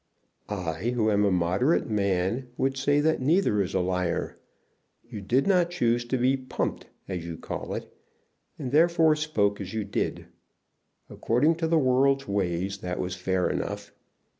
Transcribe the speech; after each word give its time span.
"I, 0.49 0.89
who 0.95 1.11
am 1.11 1.23
a 1.23 1.29
moderate 1.29 1.87
man, 1.87 2.47
would 2.57 2.75
say 2.75 3.01
that 3.01 3.21
neither 3.21 3.61
is 3.61 3.75
a 3.75 3.79
liar. 3.81 4.39
You 5.03 5.21
did 5.21 5.45
not 5.45 5.69
choose 5.69 6.05
to 6.05 6.17
be 6.17 6.35
pumped, 6.35 6.87
as 7.07 7.23
you 7.23 7.37
call 7.37 7.75
it, 7.75 7.95
and 8.57 8.71
therefore 8.71 9.15
spoke 9.15 9.61
as 9.61 9.75
you 9.75 9.83
did. 9.83 10.25
According 11.07 11.53
to 11.57 11.67
the 11.67 11.77
world's 11.77 12.27
ways 12.27 12.79
that 12.79 12.97
was 12.99 13.15
fair 13.15 13.47
enough. 13.47 13.93